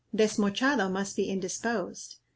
[0.15, 2.15] Desmochado must be indisposed."